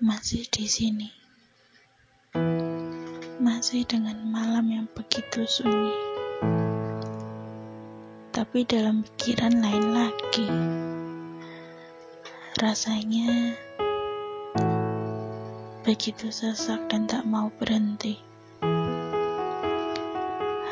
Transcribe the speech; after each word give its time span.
Masih 0.00 0.48
di 0.48 0.64
sini. 0.64 1.12
Masih 3.36 3.84
dengan 3.84 4.16
malam 4.32 4.64
yang 4.72 4.88
begitu 4.96 5.44
sunyi. 5.44 5.92
Tapi 8.32 8.64
dalam 8.64 9.04
pikiran 9.04 9.60
lain 9.60 9.86
lagi. 9.92 10.48
Rasanya 12.56 13.60
begitu 15.84 16.32
sesak 16.32 16.80
dan 16.88 17.04
tak 17.04 17.28
mau 17.28 17.52
berhenti. 17.60 18.16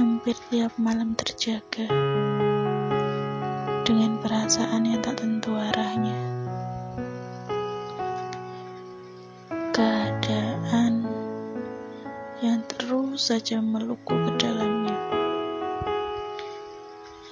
Hampir 0.00 0.32
tiap 0.48 0.72
malam 0.80 1.12
terjaga 1.12 1.92
dengan 3.84 4.16
perasaan 4.24 4.88
yang 4.88 5.04
tak 5.04 5.20
tentu 5.20 5.52
arahnya. 5.60 6.29
Keadaan 9.80 11.08
yang 12.44 12.60
terus 12.68 13.32
saja 13.32 13.64
meluku 13.64 14.12
ke 14.12 14.30
dalamnya 14.36 14.92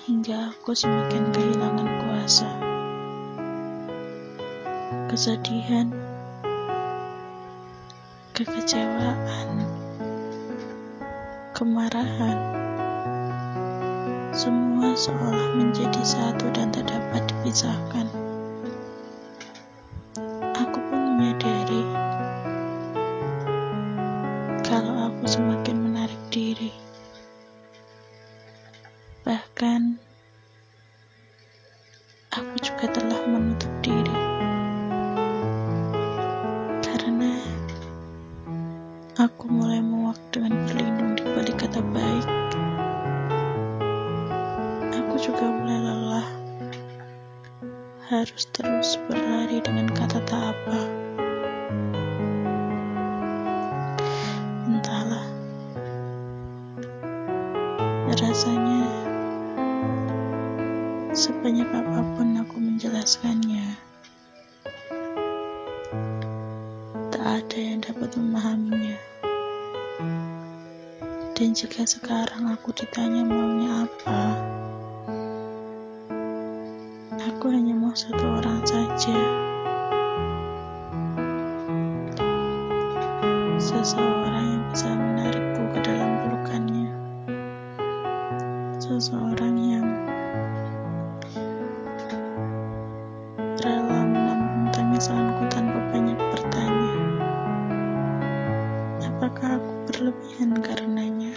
hingga 0.09 0.57
aku 0.57 0.73
semakin 0.73 1.29
kehilangan 1.29 1.91
kuasa. 2.01 2.49
Kesedihan, 5.13 5.93
kekecewaan, 8.33 9.49
kemarahan, 11.53 12.39
semua 14.33 14.97
seolah 14.97 15.53
menjadi 15.53 16.01
satu 16.01 16.49
dan 16.57 16.73
tak 16.73 16.89
dapat 16.89 17.29
dipisahkan. 17.29 18.18
Semakin 25.29 25.77
menarik 25.77 26.17
diri. 26.33 26.73
Bahkan, 29.29 30.01
aku 32.33 32.55
juga 32.65 32.89
telah 32.97 33.21
menutup 33.29 33.69
diri. 33.85 34.17
Karena 36.81 37.37
aku 39.21 39.53
mulai 39.53 39.85
muak 39.85 40.17
dengan 40.33 40.65
berlindung 40.65 41.13
di 41.13 41.25
balik 41.29 41.61
kata 41.61 41.85
baik. 41.93 42.29
Aku 44.97 45.15
juga 45.21 45.45
mulai 45.45 45.77
lelah 45.77 46.29
harus 48.09 48.49
terus 48.57 48.97
berlari 49.05 49.61
dengan 49.61 49.93
kata 49.93 50.25
tak 50.25 50.57
apa. 50.57 51.08
Rasanya 58.39 58.87
sebanyak 61.11 61.67
apa 61.75 62.07
pun 62.15 62.39
aku 62.39 62.63
menjelaskannya, 62.63 63.67
tak 67.11 67.27
ada 67.27 67.59
yang 67.59 67.83
dapat 67.83 68.15
memahaminya. 68.15 68.95
Dan 71.35 71.51
jika 71.51 71.83
sekarang 71.83 72.55
aku 72.55 72.71
ditanya 72.79 73.27
maunya 73.27 73.91
apa, 73.91 74.21
aku 77.19 77.51
hanya 77.51 77.75
mau 77.75 77.91
satu. 77.91 78.38
seseorang 88.99 89.55
yang 89.63 89.87
rela 93.63 94.03
menampung 94.03 94.75
tangisanku 94.75 95.47
tanpa 95.55 95.79
banyak 95.95 96.19
pertanyaan. 96.35 97.07
Apakah 99.07 99.63
aku 99.63 99.73
berlebihan 99.87 100.51
karenanya? 100.59 101.31